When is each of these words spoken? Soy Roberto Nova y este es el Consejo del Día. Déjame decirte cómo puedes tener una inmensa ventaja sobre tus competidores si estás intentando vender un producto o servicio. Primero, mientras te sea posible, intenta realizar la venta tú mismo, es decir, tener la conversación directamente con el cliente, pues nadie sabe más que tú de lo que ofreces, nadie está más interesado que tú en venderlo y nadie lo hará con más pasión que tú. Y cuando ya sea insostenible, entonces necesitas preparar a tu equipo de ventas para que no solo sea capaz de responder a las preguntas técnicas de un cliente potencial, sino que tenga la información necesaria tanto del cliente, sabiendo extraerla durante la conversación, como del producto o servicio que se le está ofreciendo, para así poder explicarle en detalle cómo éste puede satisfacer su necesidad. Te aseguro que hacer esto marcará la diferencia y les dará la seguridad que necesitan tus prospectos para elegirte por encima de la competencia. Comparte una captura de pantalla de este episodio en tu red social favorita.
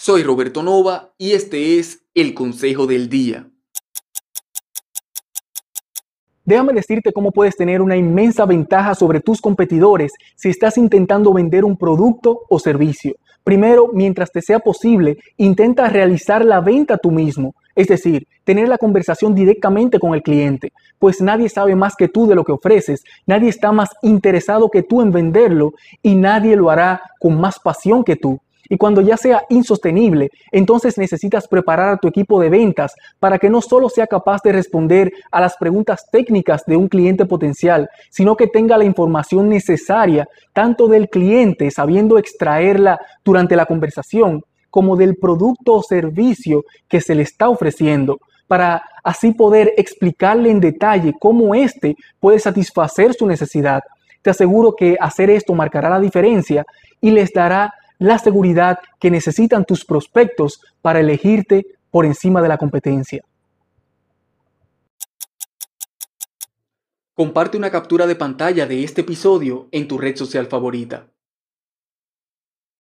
Soy 0.00 0.22
Roberto 0.22 0.62
Nova 0.62 1.12
y 1.18 1.32
este 1.32 1.80
es 1.80 2.04
el 2.14 2.32
Consejo 2.32 2.86
del 2.86 3.08
Día. 3.08 3.48
Déjame 6.44 6.72
decirte 6.72 7.12
cómo 7.12 7.32
puedes 7.32 7.56
tener 7.56 7.82
una 7.82 7.96
inmensa 7.96 8.46
ventaja 8.46 8.94
sobre 8.94 9.18
tus 9.18 9.40
competidores 9.40 10.12
si 10.36 10.50
estás 10.50 10.78
intentando 10.78 11.32
vender 11.32 11.64
un 11.64 11.76
producto 11.76 12.42
o 12.48 12.60
servicio. 12.60 13.16
Primero, 13.42 13.90
mientras 13.92 14.30
te 14.30 14.40
sea 14.40 14.60
posible, 14.60 15.18
intenta 15.36 15.88
realizar 15.88 16.44
la 16.44 16.60
venta 16.60 16.96
tú 16.96 17.10
mismo, 17.10 17.56
es 17.74 17.88
decir, 17.88 18.28
tener 18.44 18.68
la 18.68 18.78
conversación 18.78 19.34
directamente 19.34 19.98
con 19.98 20.14
el 20.14 20.22
cliente, 20.22 20.72
pues 21.00 21.20
nadie 21.20 21.48
sabe 21.48 21.74
más 21.74 21.96
que 21.96 22.06
tú 22.06 22.28
de 22.28 22.36
lo 22.36 22.44
que 22.44 22.52
ofreces, 22.52 23.02
nadie 23.26 23.48
está 23.48 23.72
más 23.72 23.90
interesado 24.02 24.70
que 24.70 24.84
tú 24.84 25.02
en 25.02 25.10
venderlo 25.10 25.72
y 26.04 26.14
nadie 26.14 26.54
lo 26.54 26.70
hará 26.70 27.02
con 27.18 27.40
más 27.40 27.58
pasión 27.58 28.04
que 28.04 28.14
tú. 28.14 28.40
Y 28.68 28.76
cuando 28.76 29.00
ya 29.00 29.16
sea 29.16 29.42
insostenible, 29.48 30.30
entonces 30.52 30.98
necesitas 30.98 31.48
preparar 31.48 31.88
a 31.88 31.96
tu 31.96 32.08
equipo 32.08 32.40
de 32.40 32.50
ventas 32.50 32.94
para 33.18 33.38
que 33.38 33.48
no 33.48 33.62
solo 33.62 33.88
sea 33.88 34.06
capaz 34.06 34.42
de 34.42 34.52
responder 34.52 35.12
a 35.30 35.40
las 35.40 35.56
preguntas 35.56 36.04
técnicas 36.10 36.64
de 36.66 36.76
un 36.76 36.88
cliente 36.88 37.24
potencial, 37.24 37.88
sino 38.10 38.36
que 38.36 38.46
tenga 38.46 38.76
la 38.76 38.84
información 38.84 39.48
necesaria 39.48 40.28
tanto 40.52 40.88
del 40.88 41.08
cliente, 41.08 41.70
sabiendo 41.70 42.18
extraerla 42.18 42.98
durante 43.24 43.56
la 43.56 43.66
conversación, 43.66 44.42
como 44.70 44.96
del 44.96 45.16
producto 45.16 45.74
o 45.74 45.82
servicio 45.82 46.64
que 46.88 47.00
se 47.00 47.14
le 47.14 47.22
está 47.22 47.48
ofreciendo, 47.48 48.18
para 48.46 48.82
así 49.04 49.32
poder 49.32 49.72
explicarle 49.76 50.50
en 50.50 50.60
detalle 50.60 51.14
cómo 51.18 51.54
éste 51.54 51.96
puede 52.20 52.38
satisfacer 52.38 53.14
su 53.14 53.26
necesidad. 53.26 53.80
Te 54.22 54.30
aseguro 54.30 54.74
que 54.74 54.96
hacer 55.00 55.30
esto 55.30 55.54
marcará 55.54 55.88
la 55.90 56.00
diferencia 56.00 56.64
y 57.00 57.10
les 57.10 57.32
dará 57.32 57.72
la 57.98 58.18
seguridad 58.18 58.78
que 59.00 59.10
necesitan 59.10 59.64
tus 59.64 59.84
prospectos 59.84 60.60
para 60.82 61.00
elegirte 61.00 61.66
por 61.90 62.06
encima 62.06 62.40
de 62.42 62.48
la 62.48 62.58
competencia. 62.58 63.24
Comparte 67.14 67.56
una 67.56 67.70
captura 67.70 68.06
de 68.06 68.14
pantalla 68.14 68.66
de 68.66 68.84
este 68.84 69.00
episodio 69.00 69.66
en 69.72 69.88
tu 69.88 69.98
red 69.98 70.16
social 70.16 70.46
favorita. 70.46 71.08